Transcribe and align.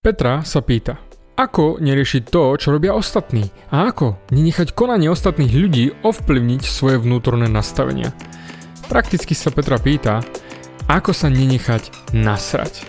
Petra 0.00 0.40
sa 0.48 0.64
pýta, 0.64 0.96
ako 1.36 1.76
neriešiť 1.76 2.32
to, 2.32 2.56
čo 2.56 2.72
robia 2.72 2.96
ostatní 2.96 3.52
a 3.68 3.92
ako 3.92 4.16
nenechať 4.32 4.72
konanie 4.72 5.12
ostatných 5.12 5.52
ľudí 5.52 5.92
ovplyvniť 6.00 6.64
svoje 6.64 7.04
vnútorné 7.04 7.52
nastavenia. 7.52 8.16
Prakticky 8.88 9.36
sa 9.36 9.52
Petra 9.52 9.76
pýta, 9.76 10.24
ako 10.88 11.12
sa 11.12 11.28
nenechať 11.28 12.16
nasrať. 12.16 12.80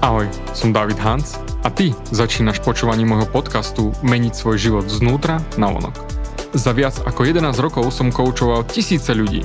Ahoj, 0.00 0.24
som 0.56 0.72
David 0.72 0.96
Hans 1.04 1.36
a 1.36 1.68
ty 1.68 1.92
začínaš 2.16 2.64
počúvanie 2.64 3.04
môjho 3.04 3.28
podcastu 3.28 3.92
Meniť 4.00 4.32
svoj 4.40 4.56
život 4.56 4.88
znútra 4.88 5.36
na 5.60 5.68
vonok. 5.68 6.00
Za 6.56 6.72
viac 6.72 6.96
ako 7.04 7.28
11 7.28 7.60
rokov 7.60 7.92
som 7.92 8.08
koučoval 8.08 8.64
tisíce 8.64 9.12
ľudí 9.12 9.44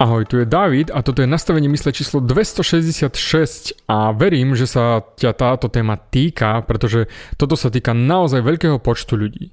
Ahoj, 0.00 0.24
tu 0.24 0.40
je 0.40 0.48
David 0.48 0.88
a 0.88 1.04
toto 1.04 1.20
je 1.20 1.28
nastavenie 1.28 1.68
mysle 1.68 1.92
číslo 1.92 2.24
266 2.24 3.12
a 3.92 4.16
verím, 4.16 4.56
že 4.56 4.64
sa 4.64 5.04
ťa 5.04 5.36
táto 5.36 5.68
téma 5.68 6.00
týka, 6.00 6.64
pretože 6.64 7.12
toto 7.36 7.60
sa 7.60 7.68
týka 7.68 7.92
naozaj 7.92 8.40
veľkého 8.40 8.80
počtu 8.80 9.20
ľudí. 9.20 9.52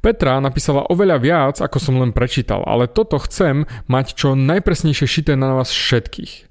Petra 0.00 0.40
napísala 0.40 0.88
oveľa 0.88 1.16
viac, 1.20 1.56
ako 1.60 1.76
som 1.76 2.00
len 2.00 2.16
prečítal, 2.16 2.64
ale 2.64 2.88
toto 2.88 3.20
chcem 3.20 3.68
mať 3.84 4.16
čo 4.16 4.32
najpresnejšie 4.32 5.04
šité 5.04 5.32
na 5.36 5.52
vás 5.52 5.68
všetkých. 5.68 6.48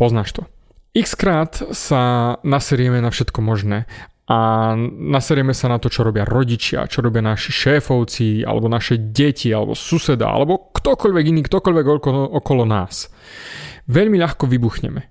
Poznáš 0.00 0.40
to. 0.40 0.42
X 0.96 1.12
krát 1.12 1.60
sa 1.76 2.36
naserieme 2.40 3.04
na 3.04 3.12
všetko 3.12 3.44
možné 3.44 3.84
a 4.26 4.74
naserieme 4.90 5.54
sa 5.54 5.70
na 5.70 5.78
to, 5.78 5.86
čo 5.86 6.02
robia 6.02 6.26
rodičia, 6.26 6.90
čo 6.90 6.98
robia 6.98 7.22
naši 7.22 7.54
šéfovci, 7.54 8.42
alebo 8.42 8.66
naše 8.66 9.14
deti, 9.14 9.54
alebo 9.54 9.78
suseda, 9.78 10.26
alebo 10.26 10.74
ktokoľvek 10.74 11.24
iný, 11.30 11.46
ktokoľvek 11.46 11.86
okolo, 12.34 12.64
nás. 12.66 13.06
Veľmi 13.86 14.18
ľahko 14.18 14.50
vybuchneme. 14.50 15.02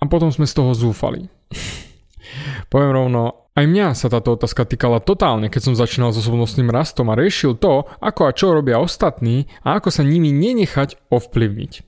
A 0.00 0.02
potom 0.08 0.32
sme 0.32 0.48
z 0.48 0.56
toho 0.56 0.72
zúfali. 0.72 1.28
Poviem 2.72 2.96
rovno, 2.96 3.52
aj 3.52 3.66
mňa 3.68 3.92
sa 3.92 4.08
táto 4.08 4.38
otázka 4.38 4.64
týkala 4.64 5.04
totálne, 5.04 5.52
keď 5.52 5.68
som 5.68 5.74
začínal 5.76 6.14
s 6.14 6.22
osobnostným 6.24 6.72
rastom 6.72 7.12
a 7.12 7.18
riešil 7.18 7.60
to, 7.60 7.84
ako 8.00 8.20
a 8.24 8.32
čo 8.32 8.56
robia 8.56 8.80
ostatní 8.80 9.52
a 9.66 9.76
ako 9.76 9.92
sa 9.92 10.06
nimi 10.06 10.32
nenechať 10.32 11.10
ovplyvniť. 11.12 11.87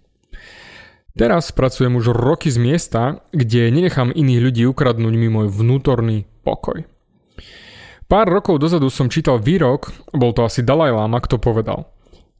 Teraz 1.18 1.50
pracujem 1.50 1.98
už 1.98 2.14
roky 2.14 2.48
z 2.50 2.58
miesta, 2.62 3.02
kde 3.34 3.70
nenechám 3.74 4.14
iných 4.14 4.40
ľudí 4.40 4.62
ukradnúť 4.70 5.14
mi 5.18 5.26
môj 5.26 5.50
vnútorný 5.50 6.30
pokoj. 6.46 6.86
Pár 8.10 8.26
rokov 8.26 8.58
dozadu 8.58 8.90
som 8.90 9.10
čítal 9.10 9.38
výrok, 9.38 9.94
bol 10.10 10.34
to 10.34 10.42
asi 10.42 10.66
Dalaj 10.66 10.90
Lama, 10.90 11.22
kto 11.22 11.38
povedal 11.38 11.90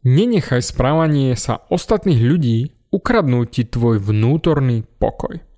Nenechaj 0.03 0.65
správanie 0.65 1.37
sa 1.37 1.62
ostatných 1.71 2.19
ľudí 2.19 2.59
ukradnúť 2.91 3.47
ti 3.53 3.62
tvoj 3.69 4.03
vnútorný 4.03 4.83
pokoj. 4.99 5.50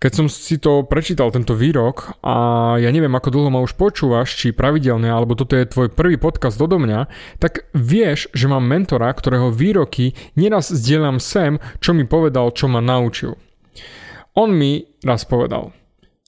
Keď 0.00 0.12
som 0.16 0.32
si 0.32 0.56
to 0.56 0.80
prečítal, 0.88 1.28
tento 1.28 1.52
výrok, 1.52 2.16
a 2.24 2.72
ja 2.80 2.88
neviem, 2.88 3.12
ako 3.12 3.36
dlho 3.36 3.52
ma 3.52 3.60
už 3.60 3.76
počúvaš, 3.76 4.32
či 4.32 4.56
pravidelne, 4.56 5.12
alebo 5.12 5.36
toto 5.36 5.52
je 5.52 5.68
tvoj 5.68 5.92
prvý 5.92 6.16
podcast 6.16 6.56
odo 6.56 6.80
mňa, 6.80 7.04
tak 7.36 7.68
vieš, 7.76 8.32
že 8.32 8.48
mám 8.48 8.64
mentora, 8.64 9.12
ktorého 9.12 9.52
výroky 9.52 10.16
neraz 10.40 10.72
zdieľam 10.72 11.20
sem, 11.20 11.60
čo 11.84 11.92
mi 11.92 12.08
povedal, 12.08 12.48
čo 12.56 12.64
ma 12.64 12.80
naučil. 12.80 13.36
On 14.32 14.48
mi 14.48 14.88
raz 15.04 15.28
povedal, 15.28 15.76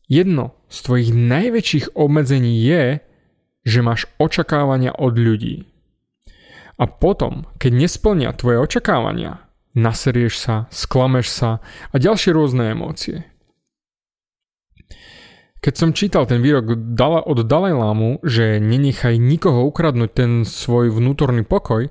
jedno 0.05 0.53
z 0.69 0.77
tvojich 0.85 1.11
najväčších 1.17 1.87
obmedzení 1.97 2.61
je, 2.61 3.01
že 3.65 3.81
máš 3.81 4.05
očakávania 4.21 4.93
od 4.93 5.17
ľudí. 5.17 5.65
A 6.77 6.85
potom, 6.85 7.49
keď 7.57 7.73
nesplnia 7.89 8.37
tvoje 8.37 8.61
očakávania, 8.61 9.49
naserieš 9.73 10.35
sa, 10.37 10.55
sklameš 10.69 11.33
sa 11.33 11.65
a 11.89 11.97
ďalšie 11.97 12.37
rôzne 12.37 12.69
emócie. 12.69 13.32
Keď 15.63 15.75
som 15.79 15.95
čítal 15.95 16.27
ten 16.27 16.43
výrok 16.43 16.75
od 17.23 17.39
Dalajlámu, 17.47 18.27
že 18.27 18.59
nenechaj 18.59 19.15
nikoho 19.15 19.63
ukradnúť 19.71 20.11
ten 20.11 20.31
svoj 20.43 20.91
vnútorný 20.91 21.47
pokoj, 21.47 21.87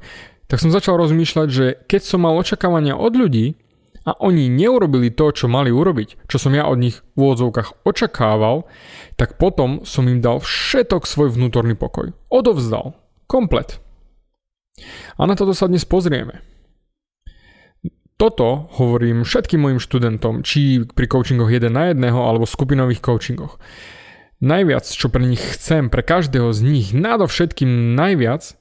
tak 0.51 0.59
som 0.59 0.75
začal 0.75 0.99
rozmýšľať, 0.99 1.47
že 1.47 1.79
keď 1.87 2.01
som 2.03 2.27
mal 2.27 2.35
očakávania 2.35 2.99
od 2.99 3.15
ľudí 3.15 3.55
a 4.03 4.11
oni 4.19 4.51
neurobili 4.51 5.07
to, 5.07 5.31
čo 5.31 5.47
mali 5.47 5.71
urobiť, 5.71 6.27
čo 6.27 6.35
som 6.35 6.51
ja 6.51 6.67
od 6.67 6.83
nich 6.83 6.99
v 7.15 7.31
úvodzovkách 7.31 7.87
očakával, 7.87 8.67
tak 9.15 9.39
potom 9.39 9.87
som 9.87 10.03
im 10.11 10.19
dal 10.19 10.43
všetok 10.43 11.07
svoj 11.07 11.31
vnútorný 11.31 11.79
pokoj. 11.79 12.11
Odovzdal. 12.27 12.91
Komplet. 13.31 13.79
A 15.15 15.23
na 15.23 15.39
toto 15.39 15.55
sa 15.55 15.71
dnes 15.71 15.87
pozrieme. 15.87 16.43
Toto 18.21 18.69
hovorím 18.77 19.25
všetkým 19.25 19.65
mojim 19.65 19.79
študentom, 19.81 20.45
či 20.45 20.85
pri 20.85 21.09
coachingoch 21.09 21.49
jeden 21.49 21.73
na 21.73 21.89
jedného 21.89 22.21
alebo 22.21 22.45
skupinových 22.45 23.01
coachingoch. 23.01 23.57
Najviac, 24.45 24.85
čo 24.85 25.09
pre 25.09 25.25
nich 25.25 25.41
chcem, 25.41 25.89
pre 25.89 26.05
každého 26.05 26.53
z 26.53 26.61
nich, 26.61 26.93
nadovšetkým 26.93 27.97
najviac, 27.97 28.53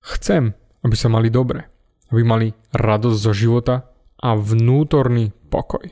chcem, 0.00 0.56
aby 0.80 0.96
sa 0.96 1.12
mali 1.12 1.28
dobre. 1.28 1.68
Aby 2.08 2.24
mali 2.24 2.46
radosť 2.72 3.18
zo 3.20 3.36
života 3.36 3.92
a 4.16 4.32
vnútorný 4.32 5.36
pokoj. 5.52 5.84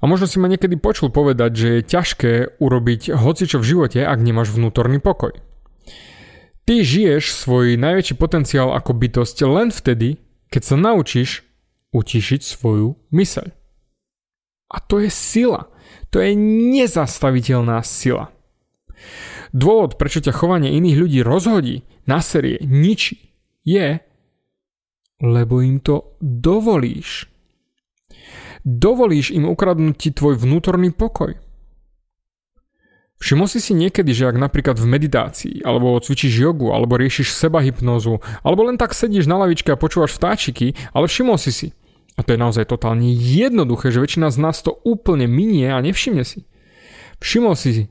A 0.00 0.08
možno 0.08 0.24
si 0.24 0.40
ma 0.40 0.48
niekedy 0.48 0.80
počul 0.80 1.12
povedať, 1.12 1.52
že 1.52 1.68
je 1.68 1.80
ťažké 1.84 2.32
urobiť 2.64 3.12
hocičo 3.12 3.60
v 3.60 3.68
živote, 3.76 4.00
ak 4.00 4.24
nemáš 4.24 4.56
vnútorný 4.56 5.04
pokoj. 5.04 5.36
Ty 6.64 6.80
žiješ 6.80 7.36
svoj 7.36 7.76
najväčší 7.76 8.16
potenciál 8.16 8.72
ako 8.72 8.96
bytosť 8.96 9.36
len 9.44 9.68
vtedy, 9.68 10.23
keď 10.54 10.62
sa 10.62 10.76
naučíš 10.78 11.42
utišiť 11.90 12.40
svoju 12.46 12.94
myseľ. 13.10 13.50
A 14.70 14.76
to 14.78 15.02
je 15.02 15.10
sila. 15.10 15.66
To 16.14 16.22
je 16.22 16.38
nezastaviteľná 16.78 17.82
sila. 17.82 18.30
Dôvod, 19.50 19.98
prečo 19.98 20.22
ťa 20.22 20.30
chovanie 20.30 20.78
iných 20.78 20.98
ľudí 20.98 21.20
rozhodí, 21.26 21.82
na 22.06 22.22
série, 22.22 22.62
ničí, 22.62 23.34
je, 23.66 23.98
lebo 25.18 25.58
im 25.58 25.82
to 25.82 26.14
dovolíš. 26.22 27.26
Dovolíš 28.62 29.34
im 29.34 29.50
ukradnúť 29.50 29.96
ti 29.98 30.10
tvoj 30.14 30.38
vnútorný 30.38 30.94
pokoj. 30.94 31.34
Všimol 33.22 33.48
si 33.48 33.62
si 33.62 33.72
niekedy, 33.72 34.10
že 34.12 34.28
ak 34.28 34.36
napríklad 34.36 34.76
v 34.76 34.90
meditácii, 34.90 35.56
alebo 35.64 35.96
cvičíš 35.96 36.34
jogu, 36.34 36.74
alebo 36.74 36.98
riešiš 36.98 37.32
seba 37.32 37.62
hypnozu, 37.64 38.20
alebo 38.44 38.66
len 38.68 38.76
tak 38.76 38.92
sedíš 38.92 39.30
na 39.30 39.40
lavičke 39.40 39.72
a 39.72 39.80
počúvaš 39.80 40.18
vtáčiky, 40.18 40.76
ale 40.92 41.08
všimol 41.08 41.38
si 41.40 41.54
si, 41.54 41.68
a 42.14 42.22
to 42.22 42.34
je 42.34 42.42
naozaj 42.42 42.70
totálne 42.70 43.10
jednoduché, 43.10 43.90
že 43.90 44.02
väčšina 44.02 44.30
z 44.30 44.38
nás 44.38 44.62
to 44.62 44.76
úplne 44.86 45.26
minie 45.26 45.66
a 45.72 45.82
nevšimne 45.82 46.22
si. 46.22 46.46
Všimol 47.18 47.54
si 47.58 47.70
si, 47.72 47.84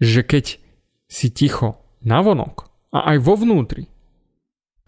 že 0.00 0.24
keď 0.24 0.62
si 1.10 1.28
ticho 1.28 1.82
navonok 2.00 2.72
a 2.96 3.12
aj 3.12 3.16
vo 3.20 3.34
vnútri, 3.36 3.92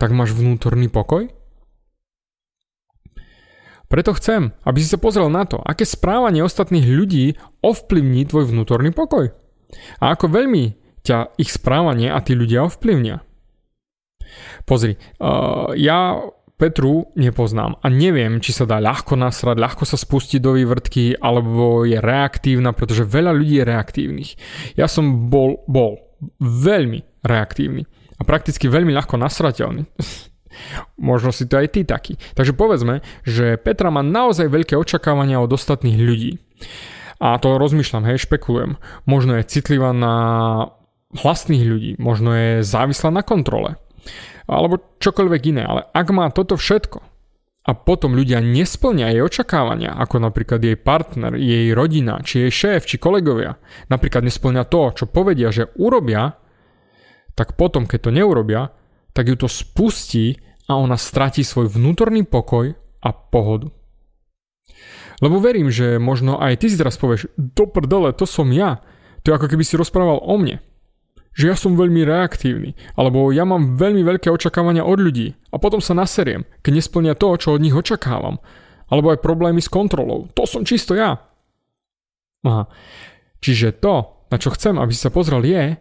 tak 0.00 0.16
máš 0.16 0.32
vnútorný 0.32 0.88
pokoj? 0.88 1.28
Preto 3.92 4.16
chcem, 4.16 4.56
aby 4.64 4.80
si 4.80 4.88
sa 4.88 4.98
pozrel 4.98 5.28
na 5.28 5.44
to, 5.44 5.60
aké 5.60 5.84
správanie 5.84 6.40
ostatných 6.40 6.88
ľudí 6.88 7.36
ovplyvní 7.60 8.26
tvoj 8.26 8.48
vnútorný 8.50 8.90
pokoj. 8.90 9.30
A 10.00 10.14
ako 10.14 10.30
veľmi 10.30 10.76
ťa 11.04 11.36
ich 11.36 11.52
správanie 11.52 12.08
a 12.08 12.18
tí 12.24 12.32
ľudia 12.32 12.64
ovplyvnia. 12.64 13.20
Pozri, 14.64 14.96
uh, 15.20 15.76
ja 15.76 16.16
Petru 16.54 17.10
nepoznám 17.18 17.82
a 17.82 17.86
neviem, 17.90 18.38
či 18.38 18.54
sa 18.54 18.64
dá 18.64 18.78
ľahko 18.78 19.18
nasrať, 19.18 19.58
ľahko 19.58 19.84
sa 19.84 19.98
spustiť 19.98 20.38
do 20.38 20.54
vývrtky, 20.54 21.18
alebo 21.18 21.82
je 21.82 21.98
reaktívna, 21.98 22.70
pretože 22.70 23.04
veľa 23.04 23.34
ľudí 23.34 23.58
je 23.60 23.68
reaktívnych. 23.68 24.30
Ja 24.78 24.86
som 24.86 25.28
bol, 25.28 25.66
bol 25.66 25.98
veľmi 26.40 27.26
reaktívny 27.26 27.84
a 28.16 28.22
prakticky 28.22 28.70
veľmi 28.70 28.94
ľahko 28.94 29.18
nasrateľný. 29.18 29.84
Možno 31.10 31.34
si 31.34 31.50
to 31.50 31.58
aj 31.58 31.74
ty 31.74 31.82
taký. 31.82 32.14
Takže 32.38 32.54
povedzme, 32.54 33.02
že 33.26 33.58
Petra 33.58 33.90
má 33.90 34.06
naozaj 34.06 34.46
veľké 34.46 34.78
očakávania 34.78 35.42
od 35.42 35.50
ostatných 35.50 35.98
ľudí. 35.98 36.38
A 37.24 37.40
to 37.40 37.56
rozmýšľam, 37.56 38.04
hej, 38.04 38.28
špekulujem. 38.28 38.76
Možno 39.08 39.40
je 39.40 39.48
citlivá 39.48 39.96
na 39.96 40.14
vlastných 41.16 41.64
ľudí, 41.64 41.92
možno 41.96 42.36
je 42.36 42.50
závislá 42.60 43.08
na 43.08 43.24
kontrole. 43.24 43.80
Alebo 44.44 44.76
čokoľvek 45.00 45.42
iné. 45.56 45.64
Ale 45.64 45.88
ak 45.88 46.06
má 46.12 46.28
toto 46.28 46.60
všetko, 46.60 47.00
a 47.64 47.72
potom 47.72 48.12
ľudia 48.12 48.44
nesplnia 48.44 49.08
jej 49.08 49.24
očakávania, 49.24 49.96
ako 49.96 50.20
napríklad 50.20 50.60
jej 50.60 50.76
partner, 50.76 51.32
jej 51.40 51.72
rodina, 51.72 52.20
či 52.20 52.44
jej 52.44 52.52
šéf, 52.52 52.84
či 52.84 53.00
kolegovia, 53.00 53.56
napríklad 53.88 54.20
nesplnia 54.20 54.68
to, 54.68 54.92
čo 54.92 55.08
povedia, 55.08 55.48
že 55.48 55.72
urobia, 55.80 56.36
tak 57.32 57.56
potom, 57.56 57.88
keď 57.88 57.98
to 58.04 58.10
neurobia, 58.12 58.68
tak 59.16 59.32
ju 59.32 59.36
to 59.40 59.48
spustí 59.48 60.36
a 60.68 60.76
ona 60.76 61.00
stratí 61.00 61.40
svoj 61.40 61.72
vnútorný 61.72 62.28
pokoj 62.28 62.76
a 63.00 63.08
pohodu. 63.16 63.72
Lebo 65.22 65.38
verím, 65.38 65.70
že 65.70 66.02
možno 66.02 66.40
aj 66.40 66.64
ty 66.64 66.66
si 66.70 66.76
teraz 66.78 66.98
povieš, 66.98 67.30
do 67.36 67.64
prdele, 67.70 68.10
to 68.16 68.26
som 68.26 68.50
ja. 68.50 68.82
To 69.22 69.32
je 69.32 69.36
ako 69.36 69.48
keby 69.48 69.64
si 69.64 69.78
rozprával 69.78 70.20
o 70.20 70.36
mne 70.36 70.60
že 71.34 71.50
ja 71.50 71.56
som 71.58 71.74
veľmi 71.74 72.06
reaktívny, 72.06 72.78
alebo 72.94 73.34
ja 73.34 73.42
mám 73.42 73.74
veľmi 73.74 74.06
veľké 74.06 74.30
očakávania 74.30 74.86
od 74.86 75.02
ľudí 75.02 75.34
a 75.50 75.58
potom 75.58 75.82
sa 75.82 75.92
naseriem, 75.92 76.46
keď 76.62 76.72
nesplnia 76.78 77.14
to, 77.18 77.34
čo 77.34 77.58
od 77.58 77.62
nich 77.62 77.74
očakávam. 77.74 78.38
Alebo 78.86 79.10
aj 79.10 79.24
problémy 79.24 79.58
s 79.58 79.66
kontrolou. 79.66 80.30
To 80.38 80.46
som 80.46 80.62
čisto 80.62 80.94
ja. 80.94 81.18
Aha. 82.46 82.70
Čiže 83.42 83.74
to, 83.82 84.24
na 84.30 84.36
čo 84.38 84.54
chcem, 84.54 84.78
aby 84.78 84.94
si 84.94 85.02
sa 85.02 85.10
pozrel, 85.10 85.42
je 85.42 85.74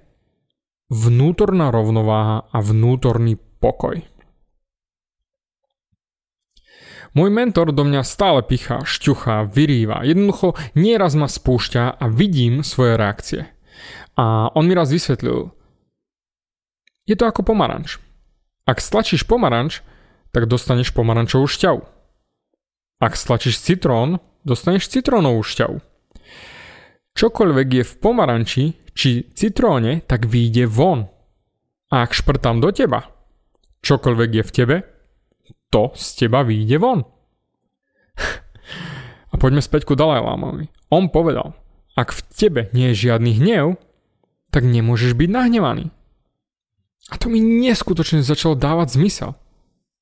vnútorná 0.90 1.70
rovnováha 1.70 2.50
a 2.50 2.58
vnútorný 2.64 3.38
pokoj. 3.62 4.02
Môj 7.14 7.30
mentor 7.30 7.70
do 7.70 7.86
mňa 7.86 8.02
stále 8.02 8.42
pichá, 8.42 8.82
šťuchá, 8.82 9.46
vyrýva. 9.46 10.02
Jednoducho 10.02 10.58
nieraz 10.74 11.14
ma 11.14 11.30
spúšťa 11.30 12.02
a 12.02 12.06
vidím 12.10 12.66
svoje 12.66 12.98
reakcie. 12.98 13.42
A 14.18 14.50
on 14.54 14.66
mi 14.66 14.74
raz 14.74 14.90
vysvetlil, 14.90 15.54
je 17.04 17.16
to 17.20 17.28
ako 17.28 17.44
pomaranč. 17.44 18.00
Ak 18.64 18.80
stlačíš 18.80 19.28
pomaranč, 19.28 19.84
tak 20.32 20.48
dostaneš 20.48 20.96
pomarančovú 20.96 21.52
šťavu. 21.52 21.84
Ak 23.04 23.20
stlačíš 23.20 23.60
citrón, 23.60 24.24
dostaneš 24.48 24.88
citrónovú 24.88 25.44
šťavu. 25.44 25.84
Čokoľvek 27.14 27.68
je 27.70 27.84
v 27.84 27.94
pomaranči 28.00 28.64
či 28.96 29.28
citróne, 29.36 30.00
tak 30.08 30.26
vyjde 30.32 30.64
von. 30.72 31.12
A 31.92 32.08
ak 32.08 32.16
šprtám 32.16 32.64
do 32.64 32.72
teba, 32.72 33.12
čokoľvek 33.84 34.30
je 34.40 34.44
v 34.48 34.52
tebe, 34.56 34.76
to 35.74 35.92
z 35.98 36.06
teba 36.26 36.46
vyjde 36.46 36.78
von. 36.78 37.02
A 39.34 39.36
poďme 39.42 39.66
späť 39.66 39.90
ku 39.90 39.98
Dalajlámovi. 39.98 40.70
On 40.94 41.10
povedal, 41.10 41.58
ak 41.98 42.14
v 42.14 42.22
tebe 42.30 42.62
nie 42.78 42.94
je 42.94 43.10
žiadny 43.10 43.42
hnev, 43.42 43.82
tak 44.54 44.70
nemôžeš 44.70 45.18
byť 45.18 45.30
nahnevaný. 45.34 45.90
A 47.10 47.18
to 47.18 47.28
mi 47.34 47.42
neskutočne 47.42 48.22
začalo 48.22 48.54
dávať 48.54 48.96
zmysel. 48.96 49.34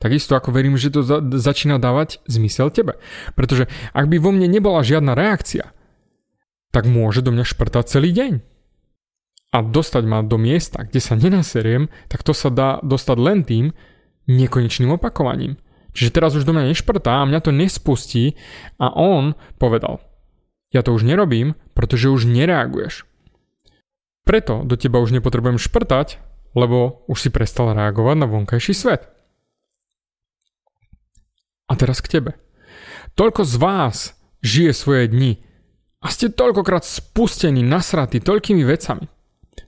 Takisto 0.02 0.36
ako 0.36 0.52
verím, 0.52 0.76
že 0.76 0.92
to 0.92 1.06
za- 1.06 1.22
začína 1.22 1.80
dávať 1.80 2.20
zmysel 2.28 2.74
tebe. 2.74 3.00
Pretože 3.38 3.72
ak 3.96 4.10
by 4.12 4.18
vo 4.20 4.36
mne 4.36 4.52
nebola 4.52 4.84
žiadna 4.84 5.16
reakcia, 5.16 5.72
tak 6.76 6.90
môže 6.90 7.24
do 7.24 7.32
mňa 7.32 7.46
šprtať 7.48 7.86
celý 7.88 8.12
deň. 8.12 8.34
A 9.52 9.58
dostať 9.62 10.04
ma 10.08 10.24
do 10.24 10.40
miesta, 10.40 10.88
kde 10.88 11.00
sa 11.04 11.20
nenaseriem, 11.20 11.92
tak 12.08 12.24
to 12.24 12.32
sa 12.32 12.48
dá 12.48 12.80
dostať 12.84 13.18
len 13.20 13.40
tým 13.44 13.66
nekonečným 14.30 14.94
opakovaním. 14.94 15.58
Čiže 15.92 16.16
teraz 16.16 16.36
už 16.38 16.48
do 16.48 16.56
mňa 16.56 16.72
nešprtá 16.72 17.24
a 17.24 17.28
mňa 17.28 17.40
to 17.44 17.52
nespustí 17.52 18.40
a 18.80 18.92
on 18.96 19.36
povedal, 19.60 20.00
ja 20.72 20.82
to 20.82 20.96
už 20.96 21.04
nerobím, 21.04 21.60
pretože 21.76 22.08
už 22.08 22.28
nereaguješ. 22.32 23.04
Preto 24.24 24.64
do 24.64 24.80
teba 24.80 25.04
už 25.04 25.12
nepotrebujem 25.12 25.60
šprtať, 25.60 26.22
lebo 26.56 27.04
už 27.12 27.28
si 27.28 27.30
prestal 27.34 27.76
reagovať 27.76 28.16
na 28.16 28.28
vonkajší 28.28 28.72
svet. 28.72 29.12
A 31.68 31.76
teraz 31.76 32.00
k 32.00 32.20
tebe. 32.20 32.32
Toľko 33.16 33.44
z 33.44 33.56
vás 33.60 33.98
žije 34.40 34.72
svoje 34.72 35.12
dni 35.12 35.44
a 36.00 36.08
ste 36.08 36.32
toľkokrát 36.32 36.88
spustení, 36.88 37.64
nasratí 37.64 38.24
toľkými 38.24 38.64
vecami. 38.64 39.08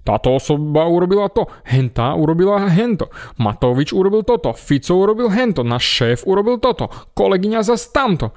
Táto 0.03 0.35
osoba 0.35 0.83
urobila 0.83 1.31
to, 1.31 1.47
hentá 1.63 2.11
urobila 2.11 2.67
hento, 2.67 3.07
Matovič 3.39 3.95
urobil 3.95 4.27
toto, 4.27 4.51
Fico 4.51 5.00
urobil 5.00 5.31
hento, 5.31 5.63
náš 5.63 5.83
šéf 5.88 6.19
urobil 6.27 6.59
toto, 6.59 6.91
kolegyňa 7.15 7.63
za 7.63 7.79
tamto 7.79 8.35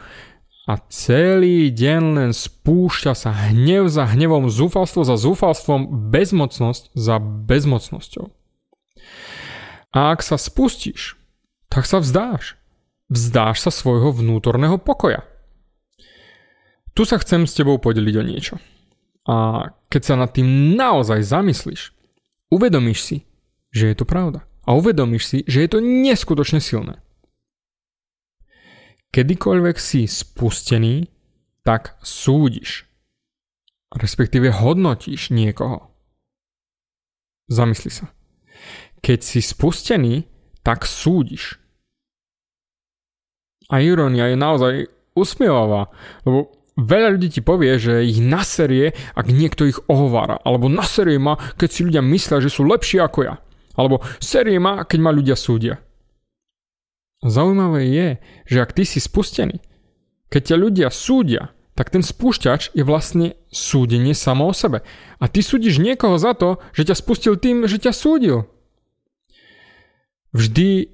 a 0.66 0.82
celý 0.90 1.70
deň 1.70 2.02
len 2.18 2.30
spúšťa 2.34 3.14
sa 3.14 3.30
hnev 3.30 3.86
za 3.86 4.10
hnevom, 4.10 4.50
zúfalstvo 4.50 5.06
za 5.06 5.14
zúfalstvom, 5.14 6.10
bezmocnosť 6.10 6.90
za 6.90 7.22
bezmocnosťou. 7.22 8.26
A 9.94 10.10
ak 10.10 10.26
sa 10.26 10.34
spustíš, 10.34 11.14
tak 11.70 11.86
sa 11.86 12.02
vzdáš. 12.02 12.58
Vzdáš 13.06 13.62
sa 13.62 13.70
svojho 13.70 14.10
vnútorného 14.10 14.82
pokoja. 14.82 15.22
Tu 16.98 17.06
sa 17.06 17.22
chcem 17.22 17.46
s 17.46 17.54
tebou 17.54 17.78
podeliť 17.78 18.14
o 18.18 18.24
niečo. 18.26 18.54
A 19.26 19.68
keď 19.90 20.02
sa 20.02 20.14
nad 20.14 20.30
tým 20.30 20.78
naozaj 20.78 21.22
zamyslíš, 21.22 21.90
uvedomíš 22.50 22.98
si, 23.02 23.16
že 23.74 23.90
je 23.90 23.96
to 23.98 24.06
pravda. 24.06 24.46
A 24.66 24.74
uvedomíš 24.74 25.24
si, 25.26 25.38
že 25.46 25.66
je 25.66 25.68
to 25.70 25.78
neskutočne 25.82 26.62
silné 26.62 27.06
kedykoľvek 29.16 29.76
si 29.80 30.04
spustený, 30.04 31.08
tak 31.64 31.96
súdiš. 32.04 32.84
Respektíve 33.96 34.52
hodnotíš 34.52 35.32
niekoho. 35.32 35.88
Zamysli 37.48 37.88
sa. 37.88 38.12
Keď 39.00 39.18
si 39.24 39.40
spustený, 39.40 40.28
tak 40.60 40.84
súdiš. 40.84 41.56
A 43.72 43.80
ironia 43.80 44.28
je 44.28 44.36
naozaj 44.36 44.74
usmievavá, 45.16 45.88
lebo 46.28 46.52
veľa 46.76 47.16
ľudí 47.16 47.28
ti 47.32 47.40
povie, 47.40 47.80
že 47.80 48.04
ich 48.04 48.20
naserie, 48.20 48.92
ak 49.16 49.32
niekto 49.32 49.64
ich 49.64 49.80
ohovára, 49.88 50.38
alebo 50.44 50.68
naserie 50.68 51.16
ma, 51.16 51.40
keď 51.56 51.68
si 51.68 51.80
ľudia 51.88 52.04
myslia, 52.04 52.44
že 52.44 52.52
sú 52.52 52.68
lepší 52.68 53.00
ako 53.00 53.18
ja, 53.24 53.34
alebo 53.74 54.04
serie 54.20 54.60
ma, 54.60 54.84
keď 54.84 54.98
ma 55.00 55.10
ľudia 55.10 55.36
súdia. 55.36 55.80
Zaujímavé 57.24 57.88
je, 57.88 58.08
že 58.44 58.58
ak 58.60 58.76
ty 58.76 58.84
si 58.84 59.00
spustený, 59.00 59.58
keď 60.28 60.52
ťa 60.52 60.56
ľudia 60.56 60.88
súdia, 60.92 61.56
tak 61.76 61.92
ten 61.92 62.00
spúšťač 62.00 62.72
je 62.72 62.84
vlastne 62.84 63.36
súdenie 63.52 64.16
samo 64.16 64.48
o 64.48 64.54
sebe. 64.56 64.80
A 65.20 65.24
ty 65.28 65.44
súdiš 65.44 65.76
niekoho 65.76 66.16
za 66.16 66.32
to, 66.32 66.56
že 66.72 66.88
ťa 66.88 66.96
spustil 66.96 67.34
tým, 67.36 67.68
že 67.68 67.76
ťa 67.76 67.92
súdil. 67.92 68.48
Vždy 70.32 70.88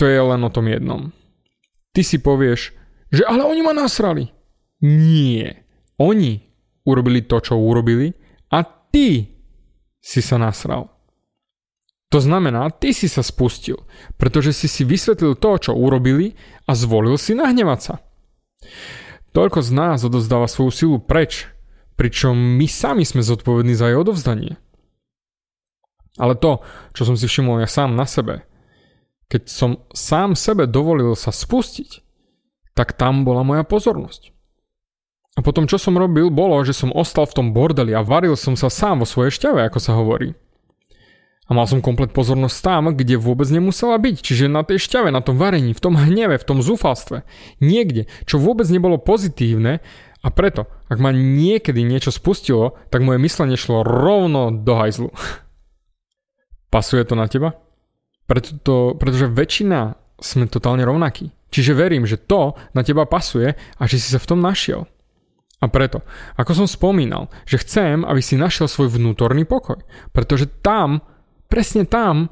to 0.00 0.04
je 0.08 0.20
len 0.20 0.40
o 0.40 0.50
tom 0.50 0.64
jednom. 0.68 1.12
Ty 1.92 2.02
si 2.04 2.16
povieš, 2.16 2.72
že 3.12 3.22
ale 3.28 3.44
oni 3.44 3.60
ma 3.60 3.76
nasrali. 3.76 4.32
Nie. 4.80 5.64
Oni 5.98 6.38
urobili 6.86 7.26
to, 7.26 7.42
čo 7.42 7.58
urobili 7.58 8.14
a 8.54 8.62
ty 8.64 9.28
si 9.98 10.20
sa 10.22 10.38
nasral. 10.38 10.88
To 12.08 12.24
znamená, 12.24 12.72
ty 12.72 12.96
si 12.96 13.04
sa 13.04 13.20
spustil, 13.20 13.84
pretože 14.16 14.56
si 14.56 14.64
si 14.64 14.80
vysvetlil 14.80 15.36
to, 15.36 15.60
čo 15.60 15.76
urobili 15.76 16.32
a 16.64 16.72
zvolil 16.72 17.20
si 17.20 17.36
nahnevať 17.36 17.80
sa. 17.84 17.94
Toľko 19.36 19.60
z 19.60 19.70
nás 19.76 20.00
odovzdáva 20.08 20.48
svoju 20.48 20.72
silu 20.72 20.96
preč, 21.04 21.52
pričom 22.00 22.32
my 22.32 22.64
sami 22.64 23.04
sme 23.04 23.20
zodpovední 23.20 23.76
za 23.76 23.92
jej 23.92 23.98
odovzdanie. 24.00 24.56
Ale 26.16 26.32
to, 26.34 26.64
čo 26.96 27.04
som 27.04 27.14
si 27.14 27.28
všimol 27.28 27.60
ja 27.60 27.68
sám 27.68 27.92
na 27.92 28.08
sebe, 28.08 28.48
keď 29.28 29.42
som 29.44 29.84
sám 29.92 30.32
sebe 30.32 30.64
dovolil 30.64 31.12
sa 31.12 31.28
spustiť, 31.28 32.00
tak 32.72 32.96
tam 32.96 33.28
bola 33.28 33.44
moja 33.44 33.68
pozornosť. 33.68 34.37
A 35.38 35.42
potom 35.42 35.70
čo 35.70 35.78
som 35.78 35.94
robil, 35.94 36.34
bolo, 36.34 36.58
že 36.66 36.74
som 36.74 36.90
ostal 36.90 37.22
v 37.30 37.36
tom 37.38 37.46
bordeli 37.54 37.94
a 37.94 38.02
varil 38.02 38.34
som 38.34 38.58
sa 38.58 38.66
sám 38.66 38.98
vo 38.98 39.06
svojej 39.06 39.30
šťave, 39.30 39.70
ako 39.70 39.78
sa 39.78 39.94
hovorí. 39.94 40.34
A 41.46 41.54
mal 41.54 41.70
som 41.70 41.78
komplet 41.78 42.10
pozornosť 42.10 42.58
tam, 42.58 42.90
kde 42.90 43.22
vôbec 43.22 43.46
nemusela 43.46 43.96
byť, 44.02 44.18
čiže 44.18 44.50
na 44.50 44.66
tej 44.66 44.82
šťave, 44.82 45.14
na 45.14 45.22
tom 45.22 45.38
varení, 45.38 45.70
v 45.72 45.80
tom 45.80 45.94
hneve, 45.94 46.42
v 46.42 46.44
tom 46.44 46.58
zúfalstve. 46.58 47.22
Niekde, 47.62 48.10
čo 48.26 48.42
vôbec 48.42 48.66
nebolo 48.66 48.98
pozitívne 48.98 49.78
a 50.20 50.28
preto, 50.34 50.66
ak 50.90 50.98
ma 50.98 51.14
niekedy 51.14 51.86
niečo 51.86 52.10
spustilo, 52.10 52.74
tak 52.90 53.06
moje 53.06 53.22
myslenie 53.22 53.54
šlo 53.54 53.86
rovno 53.86 54.50
do 54.50 54.74
hajzlu. 54.74 55.14
Pasuje 56.74 57.06
to 57.06 57.14
na 57.14 57.30
teba? 57.30 57.54
Preto 58.26 58.58
to, 58.58 58.76
pretože 58.98 59.30
väčšina 59.30 59.94
sme 60.18 60.50
totálne 60.50 60.82
rovnakí. 60.82 61.30
Čiže 61.54 61.78
verím, 61.78 62.04
že 62.04 62.18
to 62.18 62.58
na 62.74 62.82
teba 62.82 63.06
pasuje 63.06 63.54
a 63.54 63.82
že 63.86 64.02
si 64.02 64.10
sa 64.10 64.20
v 64.20 64.28
tom 64.34 64.42
našiel. 64.42 64.84
A 65.58 65.66
preto, 65.66 66.06
ako 66.38 66.64
som 66.64 66.68
spomínal, 66.70 67.26
že 67.42 67.58
chcem, 67.58 68.06
aby 68.06 68.22
si 68.22 68.38
našiel 68.38 68.70
svoj 68.70 68.94
vnútorný 68.94 69.42
pokoj, 69.42 69.82
pretože 70.14 70.46
tam 70.62 71.02
presne 71.50 71.82
tam 71.82 72.30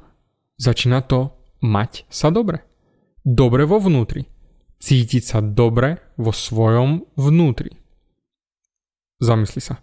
začína 0.62 1.02
to 1.02 1.34
mať 1.64 2.06
sa 2.06 2.30
dobre. 2.30 2.62
Dobre 3.26 3.66
vo 3.66 3.82
vnútri. 3.82 4.30
Cítiť 4.78 5.22
sa 5.24 5.38
dobre 5.42 6.14
vo 6.14 6.30
svojom 6.30 7.10
vnútri. 7.18 7.74
Zamysli 9.18 9.58
sa. 9.58 9.82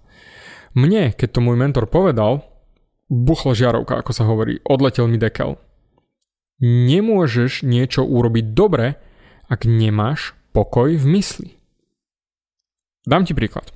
Mne, 0.77 1.11
keď 1.11 1.37
to 1.37 1.43
môj 1.43 1.57
mentor 1.59 1.89
povedal, 1.89 2.47
buchla 3.11 3.57
žiarovka, 3.57 3.99
ako 3.99 4.11
sa 4.15 4.23
hovorí, 4.23 4.61
odletel 4.63 5.09
mi 5.11 5.19
dekel. 5.19 5.59
Nemôžeš 6.63 7.67
niečo 7.67 8.07
urobiť 8.07 8.55
dobre, 8.55 8.95
ak 9.51 9.67
nemáš 9.67 10.37
pokoj 10.55 10.95
v 10.95 11.05
mysli. 11.19 11.49
Dám 13.03 13.27
ti 13.27 13.35
príklad. 13.35 13.67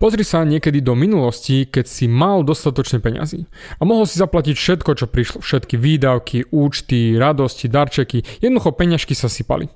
Pozri 0.00 0.24
sa 0.24 0.48
niekedy 0.48 0.80
do 0.80 0.96
minulosti, 0.96 1.68
keď 1.68 1.84
si 1.84 2.08
mal 2.08 2.40
dostatočne 2.40 3.04
peňazí 3.04 3.44
a 3.76 3.84
mohol 3.84 4.08
si 4.08 4.16
zaplatiť 4.16 4.56
všetko, 4.56 4.90
čo 4.96 5.06
prišlo, 5.06 5.38
všetky 5.44 5.76
výdavky, 5.76 6.48
účty, 6.48 7.20
radosti, 7.20 7.68
darčeky, 7.68 8.24
jednoducho 8.40 8.72
peňažky 8.72 9.12
sa 9.12 9.28
sypali. 9.28 9.68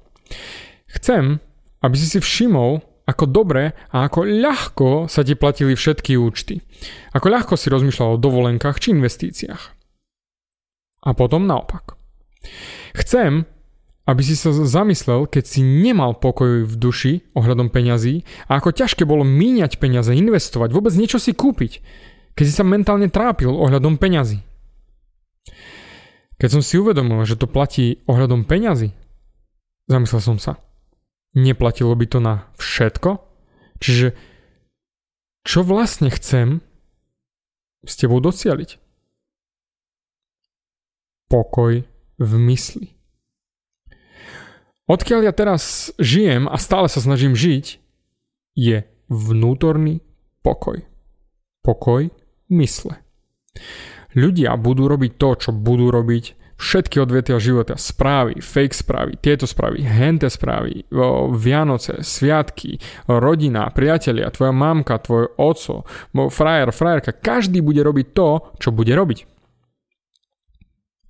Chcem, 0.89 1.45
aby 1.85 1.95
si 2.01 2.09
si 2.09 2.19
všimol, 2.25 2.81
ako 3.05 3.25
dobre 3.29 3.77
a 3.93 4.09
ako 4.09 4.25
ľahko 4.25 4.91
sa 5.13 5.21
ti 5.21 5.37
platili 5.37 5.77
všetky 5.77 6.17
účty. 6.17 6.65
Ako 7.13 7.29
ľahko 7.29 7.55
si 7.61 7.69
rozmýšľal 7.69 8.17
o 8.17 8.23
dovolenkách 8.23 8.81
či 8.81 8.97
investíciách. 8.97 9.63
A 11.05 11.13
potom 11.13 11.45
naopak. 11.45 12.01
Chcem, 12.97 13.45
aby 14.05 14.21
si 14.21 14.37
sa 14.37 14.53
zamyslel, 14.53 15.25
keď 15.25 15.45
si 15.49 15.61
nemal 15.65 16.21
pokoj 16.21 16.69
v 16.69 16.75
duši 16.77 17.13
ohľadom 17.33 17.73
peňazí 17.73 18.25
a 18.53 18.61
ako 18.61 18.77
ťažké 18.77 19.09
bolo 19.09 19.25
míňať 19.25 19.81
peniaze, 19.81 20.13
investovať, 20.13 20.77
vôbec 20.77 20.93
niečo 20.93 21.17
si 21.17 21.33
kúpiť, 21.33 21.81
keď 22.37 22.45
si 22.45 22.53
sa 22.53 22.69
mentálne 22.69 23.09
trápil 23.09 23.49
ohľadom 23.49 23.97
peňazí. 23.97 24.45
Keď 26.37 26.49
som 26.51 26.63
si 26.63 26.77
uvedomil, 26.77 27.25
že 27.25 27.41
to 27.41 27.49
platí 27.49 28.05
ohľadom 28.05 28.45
peňazí, 28.45 28.93
zamyslel 29.89 30.21
som 30.21 30.37
sa, 30.37 30.61
neplatilo 31.33 31.97
by 31.97 32.07
to 32.07 32.19
na 32.21 32.51
všetko? 32.61 33.25
Čiže 33.81 34.13
čo 35.45 35.61
vlastne 35.65 36.09
chcem 36.13 36.61
s 37.85 37.95
tebou 37.97 38.21
docieliť? 38.21 38.81
Pokoj 41.29 41.85
v 42.21 42.33
mysli. 42.49 42.95
Odkiaľ 44.85 45.25
ja 45.25 45.33
teraz 45.33 45.89
žijem 45.97 46.45
a 46.45 46.61
stále 46.61 46.93
sa 46.93 47.01
snažím 47.01 47.33
žiť, 47.33 47.81
je 48.53 48.85
vnútorný 49.09 50.05
pokoj. 50.45 50.85
Pokoj 51.65 52.13
mysle. 52.53 53.01
Ľudia 54.13 54.53
budú 54.61 54.85
robiť 54.85 55.13
to, 55.17 55.31
čo 55.41 55.51
budú 55.57 55.89
robiť, 55.89 56.37
všetky 56.61 57.01
odvetia 57.01 57.41
života, 57.41 57.81
správy, 57.81 58.39
fake 58.39 58.77
správy, 58.77 59.13
tieto 59.19 59.49
správy, 59.49 59.83
hente 59.83 60.29
správy, 60.31 60.87
Vianoce, 61.35 62.05
sviatky, 62.05 62.79
rodina, 63.09 63.73
priatelia, 63.73 64.31
tvoja 64.31 64.53
mamka, 64.53 65.01
tvoj 65.03 65.35
oco, 65.41 65.89
frajer, 66.31 66.71
frajerka, 66.71 67.17
každý 67.17 67.65
bude 67.65 67.83
robiť 67.83 68.07
to, 68.13 68.29
čo 68.61 68.69
bude 68.71 68.93
robiť. 68.93 69.19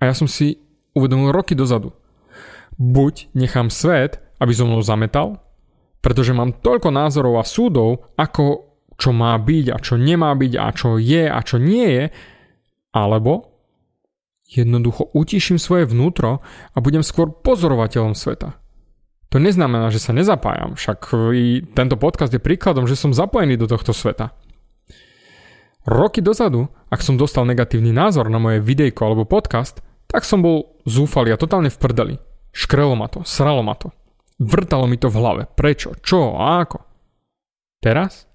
A 0.01 0.09
ja 0.09 0.15
som 0.17 0.31
si 0.31 0.57
uvedomil 0.97 1.35
roky 1.35 1.53
dozadu, 1.53 1.93
buď 2.79 3.35
nechám 3.35 3.71
svet, 3.71 4.21
aby 4.43 4.53
so 4.55 4.67
mnou 4.67 4.83
zametal, 4.83 5.41
pretože 6.05 6.37
mám 6.37 6.61
toľko 6.61 6.93
názorov 6.93 7.41
a 7.41 7.45
súdov, 7.47 8.13
ako 8.19 8.75
čo 8.95 9.11
má 9.11 9.35
byť 9.39 9.67
a 9.75 9.79
čo 9.81 9.95
nemá 9.99 10.31
byť 10.37 10.53
a 10.59 10.69
čo 10.71 11.01
je 11.01 11.25
a 11.27 11.41
čo 11.43 11.57
nie 11.59 11.87
je, 11.89 12.05
alebo 12.95 13.51
jednoducho 14.47 15.11
utiším 15.17 15.59
svoje 15.59 15.89
vnútro 15.89 16.45
a 16.75 16.77
budem 16.79 17.03
skôr 17.03 17.33
pozorovateľom 17.33 18.15
sveta. 18.15 18.55
To 19.35 19.43
neznamená, 19.43 19.91
že 19.91 19.99
sa 19.99 20.15
nezapájam, 20.15 20.79
však 20.79 21.11
i 21.35 21.67
tento 21.75 21.99
podcast 21.99 22.31
je 22.31 22.39
príkladom, 22.39 22.87
že 22.87 22.95
som 22.95 23.11
zapojený 23.11 23.59
do 23.59 23.67
tohto 23.67 23.91
sveta. 23.91 24.31
Roky 25.85 26.23
dozadu, 26.23 26.71
ak 26.89 27.03
som 27.03 27.19
dostal 27.19 27.43
negatívny 27.45 27.91
názor 27.91 28.31
na 28.31 28.39
moje 28.39 28.63
videjko 28.63 29.01
alebo 29.05 29.29
podcast, 29.29 29.83
tak 30.07 30.23
som 30.23 30.39
bol 30.39 30.79
zúfalý 30.87 31.35
a 31.35 31.41
totálne 31.41 31.69
v 31.69 31.81
prdeli. 31.81 32.15
Škrelo 32.55 32.95
ma 32.95 33.11
to, 33.11 33.27
sralo 33.27 33.67
ma 33.67 33.75
to. 33.75 33.91
Vrtalo 34.39 34.87
mi 34.87 34.95
to 34.95 35.11
v 35.11 35.19
hlave. 35.19 35.43
Prečo? 35.59 35.99
Čo? 35.99 36.39
A 36.39 36.63
ako? 36.63 36.79
Teraz? 37.83 38.31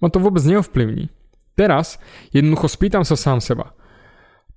Ma 0.00 0.08
to 0.08 0.16
vôbec 0.16 0.40
neovplyvní. 0.40 1.12
Teraz 1.54 2.00
jednoducho 2.32 2.66
spýtam 2.66 3.04
sa 3.04 3.14
sám 3.14 3.44
seba. 3.44 3.76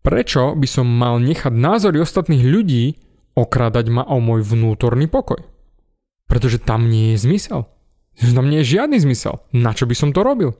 Prečo 0.01 0.56
by 0.56 0.67
som 0.67 0.88
mal 0.88 1.20
nechať 1.20 1.51
názory 1.51 2.00
ostatných 2.00 2.48
ľudí 2.48 2.96
okradať 3.36 3.86
ma 3.91 4.03
o 4.08 4.24
môj 4.24 4.41
vnútorný 4.48 5.12
pokoj? 5.12 5.44
Pretože 6.32 6.63
tam 6.63 6.88
nie 6.88 7.13
je 7.13 7.27
zmysel. 7.27 7.67
Tam 8.17 8.48
nie 8.50 8.63
je 8.63 8.79
žiadny 8.79 8.98
zmysel. 9.03 9.44
Na 9.51 9.75
čo 9.75 9.86
by 9.86 9.94
som 9.94 10.10
to 10.15 10.24
robil? 10.24 10.56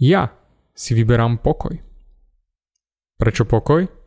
Ja 0.00 0.32
si 0.72 0.96
vyberám 0.96 1.44
pokoj. 1.44 1.76
Prečo 3.20 3.44
pokoj? 3.44 3.99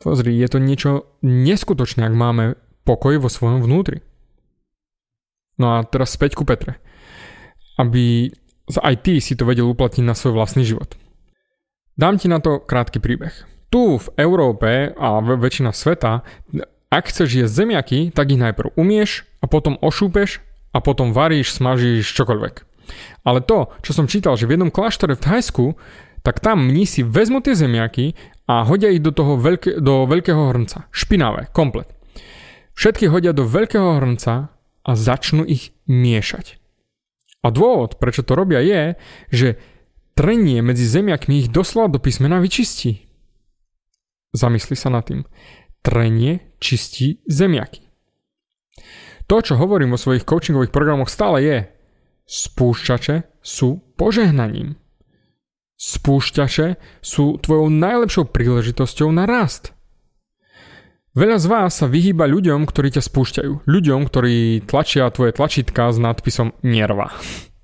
Pozri, 0.00 0.32
je 0.32 0.48
to 0.48 0.56
niečo 0.56 0.90
neskutočné, 1.20 2.08
ak 2.08 2.16
máme 2.16 2.56
pokoj 2.88 3.20
vo 3.20 3.28
svojom 3.28 3.60
vnútri. 3.60 4.00
No 5.60 5.76
a 5.76 5.84
teraz 5.84 6.16
späť 6.16 6.40
ku 6.40 6.48
Petre. 6.48 6.80
Aby 7.76 8.32
aj 8.72 9.04
ty 9.04 9.20
si 9.20 9.36
to 9.36 9.44
vedel 9.44 9.68
uplatniť 9.68 10.04
na 10.08 10.16
svoj 10.16 10.40
vlastný 10.40 10.64
život. 10.64 10.96
Dám 12.00 12.16
ti 12.16 12.32
na 12.32 12.40
to 12.40 12.64
krátky 12.64 12.96
príbeh. 12.96 13.44
Tu 13.68 14.00
v 14.00 14.08
Európe 14.16 14.96
a 14.96 15.20
väčšina 15.20 15.76
sveta, 15.76 16.24
ak 16.88 17.04
chceš 17.12 17.44
jesť 17.44 17.68
zemiaky, 17.68 18.08
tak 18.08 18.32
ich 18.32 18.40
najprv 18.40 18.72
umieš 18.80 19.28
a 19.44 19.46
potom 19.46 19.76
ošúpeš 19.84 20.40
a 20.72 20.80
potom 20.80 21.12
varíš, 21.12 21.52
smažíš 21.52 22.08
čokoľvek. 22.16 22.54
Ale 23.28 23.44
to, 23.44 23.68
čo 23.84 23.92
som 23.92 24.08
čítal, 24.08 24.40
že 24.40 24.48
v 24.48 24.56
jednom 24.56 24.72
kláštore 24.72 25.12
v 25.12 25.22
Thajsku, 25.22 25.66
tak 26.24 26.40
tam 26.40 26.66
mnísi 26.66 27.04
vezmu 27.04 27.44
tie 27.44 27.52
zemiaky 27.52 28.16
a 28.50 28.66
hodia 28.66 28.90
ich 28.90 28.98
do 28.98 29.14
toho 29.14 29.38
veľké, 29.38 29.78
do 29.78 30.10
veľkého 30.10 30.50
hrnca. 30.50 30.90
Špinavé, 30.90 31.54
komplet. 31.54 31.86
Všetky 32.74 33.06
hodia 33.06 33.30
do 33.30 33.46
veľkého 33.46 34.02
hrnca 34.02 34.50
a 34.82 34.90
začnú 34.98 35.46
ich 35.46 35.70
miešať. 35.86 36.58
A 37.46 37.54
dôvod, 37.54 38.02
prečo 38.02 38.26
to 38.26 38.34
robia 38.34 38.58
je, 38.58 38.98
že 39.30 39.48
trenie 40.18 40.66
medzi 40.66 40.82
zemiakmi 40.82 41.46
ich 41.46 41.48
doslova 41.54 41.94
do 41.94 42.02
písmena 42.02 42.42
vyčistí. 42.42 43.06
Zamysli 44.34 44.74
sa 44.74 44.90
nad 44.90 45.06
tým. 45.06 45.22
Trenie 45.86 46.58
čistí 46.58 47.22
zemiaky. 47.30 47.86
To, 49.30 49.38
čo 49.38 49.54
hovorím 49.62 49.94
vo 49.94 50.02
svojich 50.02 50.26
coachingových 50.26 50.74
programoch 50.74 51.06
stále 51.06 51.38
je, 51.38 51.58
spúšťače 52.26 53.30
sú 53.46 53.78
požehnaním. 53.94 54.79
Spúšťače 55.80 56.76
sú 57.00 57.40
tvojou 57.40 57.72
najlepšou 57.72 58.28
príležitosťou 58.28 59.08
na 59.16 59.24
rast. 59.24 59.72
Veľa 61.16 61.40
z 61.40 61.46
vás 61.48 61.72
sa 61.80 61.88
vyhýba 61.88 62.28
ľuďom, 62.28 62.68
ktorí 62.68 62.92
ťa 62.92 63.00
spúšťajú. 63.00 63.64
Ľuďom, 63.64 64.00
ktorí 64.04 64.60
tlačia 64.68 65.08
tvoje 65.08 65.32
tlačítka 65.32 65.88
s 65.88 65.96
nadpisom 65.96 66.52
nerva. 66.60 67.16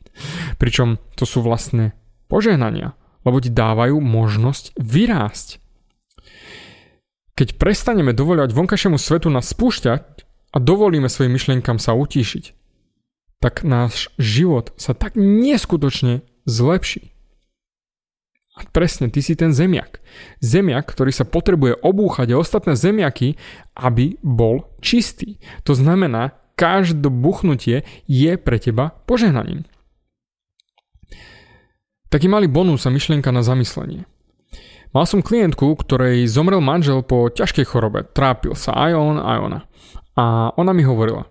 Pričom 0.60 0.96
to 1.12 1.28
sú 1.28 1.44
vlastne 1.44 1.92
požehnania, 2.32 2.96
lebo 3.28 3.36
ti 3.36 3.52
dávajú 3.52 4.00
možnosť 4.00 4.80
vyrásť. 4.80 5.60
Keď 7.36 7.60
prestaneme 7.60 8.16
dovoľovať 8.16 8.56
vonkajšiemu 8.56 8.96
svetu 8.96 9.28
nás 9.28 9.52
spúšťať 9.52 10.24
a 10.24 10.56
dovolíme 10.56 11.12
svojim 11.12 11.36
myšlienkam 11.36 11.76
sa 11.76 11.92
utíšiť, 11.92 12.56
tak 13.44 13.60
náš 13.60 14.08
život 14.16 14.72
sa 14.80 14.96
tak 14.96 15.20
neskutočne 15.20 16.24
zlepší. 16.48 17.15
A 18.56 18.64
presne, 18.72 19.12
ty 19.12 19.20
si 19.20 19.36
ten 19.36 19.52
zemiak. 19.52 20.00
Zemiak, 20.40 20.88
ktorý 20.88 21.12
sa 21.12 21.28
potrebuje 21.28 21.76
obúchať 21.84 22.32
a 22.32 22.40
ostatné 22.40 22.72
zemiaky, 22.72 23.36
aby 23.76 24.16
bol 24.24 24.72
čistý. 24.80 25.36
To 25.68 25.76
znamená, 25.76 26.32
každé 26.56 27.12
buchnutie 27.12 27.84
je 28.08 28.32
pre 28.40 28.56
teba 28.56 28.96
požehnaním. 29.04 29.68
Taký 32.08 32.32
malý 32.32 32.48
bonus 32.48 32.88
a 32.88 32.94
myšlienka 32.94 33.28
na 33.28 33.44
zamyslenie. 33.44 34.08
Mal 34.96 35.04
som 35.04 35.20
klientku, 35.20 35.76
ktorej 35.76 36.24
zomrel 36.24 36.64
manžel 36.64 37.04
po 37.04 37.28
ťažkej 37.28 37.68
chorobe. 37.68 38.08
Trápil 38.08 38.56
sa 38.56 38.72
aj 38.72 38.92
on, 38.96 39.16
aj 39.20 39.38
ona. 39.44 39.60
A 40.16 40.24
ona 40.56 40.72
mi 40.72 40.80
hovorila. 40.80 41.28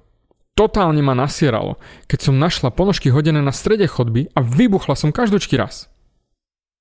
Totálne 0.54 1.02
ma 1.02 1.18
nasieralo, 1.18 1.82
keď 2.06 2.30
som 2.30 2.38
našla 2.38 2.70
ponožky 2.70 3.10
hodené 3.10 3.42
na 3.42 3.50
strede 3.50 3.90
chodby 3.90 4.30
a 4.38 4.46
vybuchla 4.46 4.94
som 4.94 5.10
každúčky 5.10 5.58
raz. 5.58 5.90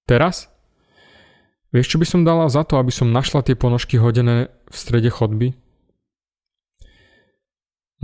Teraz? 0.05 0.53
Vieš, 1.75 1.97
čo 1.97 1.99
by 1.99 2.07
som 2.07 2.23
dala 2.23 2.47
za 2.53 2.63
to, 2.63 2.79
aby 2.79 2.95
som 2.95 3.11
našla 3.11 3.43
tie 3.43 3.59
ponožky 3.59 3.99
hodené 3.99 4.53
v 4.71 4.77
strede 4.77 5.11
chodby? 5.11 5.59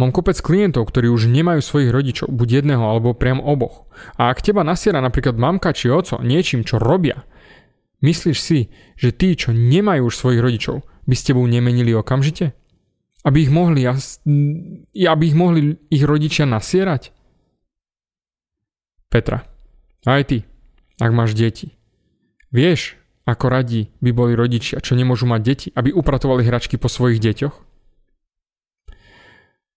Mám 0.01 0.17
kopec 0.17 0.41
klientov, 0.41 0.89
ktorí 0.89 1.13
už 1.13 1.29
nemajú 1.29 1.61
svojich 1.61 1.93
rodičov, 1.93 2.33
buď 2.33 2.65
jedného 2.65 2.81
alebo 2.81 3.13
priam 3.13 3.39
oboch. 3.39 3.85
A 4.17 4.33
ak 4.33 4.41
teba 4.41 4.65
nasiera 4.65 5.05
napríklad 5.05 5.37
mamka 5.37 5.77
či 5.77 5.93
oco 5.93 6.17
niečím, 6.25 6.65
čo 6.65 6.81
robia, 6.81 7.29
Myslíš 8.01 8.39
si, 8.41 8.73
že 8.97 9.13
tí, 9.13 9.37
čo 9.37 9.53
nemajú 9.53 10.09
už 10.09 10.17
svojich 10.17 10.41
rodičov, 10.41 10.89
by 11.05 11.15
s 11.15 11.25
tebou 11.25 11.45
nemenili 11.45 11.93
okamžite? 11.93 12.57
Aby 13.21 13.45
ich 13.45 13.53
mohli, 13.53 13.85
aby 14.97 15.23
ich 15.29 15.37
mohli 15.37 15.77
ich 15.93 16.05
rodičia 16.09 16.49
nasierať? 16.49 17.13
Petra, 19.13 19.45
aj 20.09 20.23
ty, 20.33 20.39
ak 20.97 21.13
máš 21.13 21.37
deti. 21.37 21.77
Vieš, 22.51 22.99
ako 23.31 23.47
radí 23.47 23.95
by 24.03 24.11
boli 24.11 24.35
rodičia, 24.35 24.83
čo 24.83 24.99
nemôžu 24.99 25.31
mať 25.31 25.41
deti, 25.43 25.69
aby 25.71 25.95
upratovali 25.95 26.43
hračky 26.43 26.75
po 26.83 26.91
svojich 26.91 27.23
deťoch? 27.23 27.55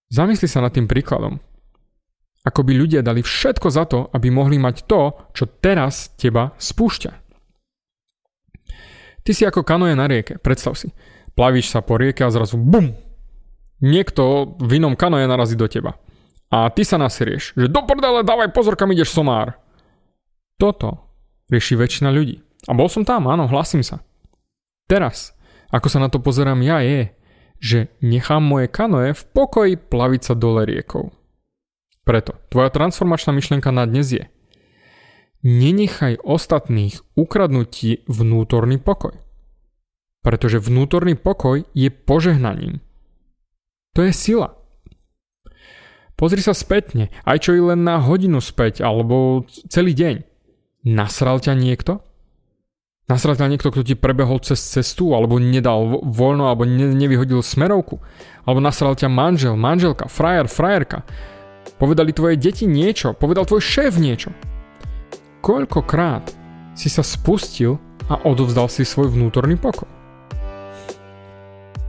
Zamysli 0.10 0.50
sa 0.50 0.62
nad 0.62 0.74
tým 0.74 0.90
príkladom. 0.90 1.38
Ako 2.44 2.66
by 2.66 2.74
ľudia 2.76 3.06
dali 3.06 3.24
všetko 3.24 3.68
za 3.72 3.88
to, 3.88 4.12
aby 4.12 4.28
mohli 4.34 4.60
mať 4.60 4.84
to, 4.90 5.16
čo 5.32 5.48
teraz 5.48 6.12
teba 6.20 6.52
spúšťa. 6.60 7.12
Ty 9.24 9.32
si 9.32 9.48
ako 9.48 9.64
kanoje 9.64 9.96
na 9.96 10.10
rieke, 10.10 10.36
predstav 10.42 10.76
si. 10.76 10.92
Plavíš 11.34 11.72
sa 11.72 11.80
po 11.80 11.96
rieke 11.96 12.28
a 12.28 12.34
zrazu 12.34 12.60
BUM! 12.60 12.92
Niekto 13.80 14.54
v 14.60 14.84
inom 14.84 15.00
kanoje 15.00 15.24
narazí 15.24 15.56
do 15.56 15.72
teba. 15.72 15.96
A 16.52 16.68
ty 16.70 16.84
sa 16.84 17.00
nasrieš, 17.00 17.56
že 17.56 17.72
do 17.72 17.82
prdele 17.88 18.28
dávaj 18.28 18.52
pozor, 18.52 18.76
kam 18.76 18.92
ideš 18.92 19.16
somár. 19.16 19.56
Toto 20.60 21.10
rieši 21.48 21.80
väčšina 21.80 22.12
ľudí. 22.12 22.43
A 22.68 22.74
bol 22.76 22.88
som 22.88 23.04
tam, 23.04 23.28
áno, 23.28 23.48
hlasím 23.50 23.84
sa. 23.84 24.00
Teraz, 24.88 25.36
ako 25.72 25.88
sa 25.88 26.00
na 26.00 26.08
to 26.08 26.24
pozerám 26.24 26.60
ja, 26.64 26.80
je, 26.84 27.12
že 27.60 27.80
nechám 28.04 28.44
moje 28.44 28.68
kanoje 28.72 29.16
v 29.16 29.24
pokoji 29.32 29.74
plaviť 29.80 30.22
sa 30.22 30.34
dole 30.36 30.68
riekou. 30.68 31.12
Preto, 32.04 32.36
tvoja 32.52 32.68
transformačná 32.72 33.32
myšlienka 33.32 33.72
na 33.72 33.88
dnes 33.88 34.12
je– 34.12 34.26
nenechaj 35.44 36.24
ostatných 36.24 37.04
ukradnúť 37.20 37.68
ti 37.68 37.92
vnútorný 38.08 38.80
pokoj. 38.80 39.20
Pretože 40.24 40.64
vnútorný 40.64 41.20
pokoj 41.20 41.68
je 41.76 41.92
požehnaním. 41.92 42.80
To 43.94 44.08
je 44.08 44.16
sila. 44.16 44.56
Pozri 46.16 46.40
sa 46.40 46.56
spätne, 46.56 47.12
aj 47.28 47.44
čo 47.44 47.52
i 47.54 47.62
len 47.62 47.84
na 47.84 48.00
hodinu 48.00 48.40
späť, 48.40 48.80
alebo 48.80 49.44
celý 49.68 49.92
deň. 49.92 50.16
Nasral 50.88 51.44
ťa 51.44 51.54
niekto? 51.60 52.00
Nasral 53.04 53.36
ťa 53.36 53.52
niekto, 53.52 53.68
kto 53.68 53.84
ti 53.84 54.00
prebehol 54.00 54.40
cez 54.40 54.64
cestu, 54.64 55.12
alebo 55.12 55.36
nedal 55.36 56.02
voľno, 56.08 56.48
alebo 56.48 56.64
ne, 56.64 56.96
nevyhodil 56.96 57.44
smerovku? 57.44 58.00
Alebo 58.48 58.64
nasral 58.64 58.96
ťa 58.96 59.12
manžel, 59.12 59.60
manželka, 59.60 60.08
frajer, 60.08 60.48
frajerka? 60.48 61.04
Povedali 61.76 62.16
tvoje 62.16 62.40
deti 62.40 62.64
niečo? 62.64 63.12
Povedal 63.12 63.44
tvoj 63.44 63.60
šéf 63.60 64.00
niečo? 64.00 64.32
koľkokrát 65.44 66.32
si 66.74 66.88
sa 66.88 67.04
spustil 67.04 67.76
a 68.08 68.16
odovzdal 68.24 68.72
si 68.72 68.88
svoj 68.88 69.12
vnútorný 69.12 69.60
pokoj. 69.60 69.92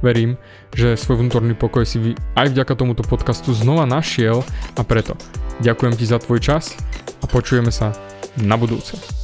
Verím, 0.02 0.36
že 0.74 0.98
svoj 1.00 1.24
vnútorný 1.24 1.56
pokoj 1.56 1.86
si 1.86 2.18
aj 2.36 2.52
vďaka 2.52 2.74
tomuto 2.76 3.06
podcastu 3.06 3.54
znova 3.56 3.88
našiel 3.88 4.44
a 4.76 4.82
preto 4.84 5.16
ďakujem 5.64 5.94
ti 5.96 6.04
za 6.04 6.20
tvoj 6.20 6.42
čas 6.42 6.76
a 7.22 7.30
počujeme 7.30 7.72
sa 7.72 7.94
na 8.36 8.58
budúce. 8.58 9.23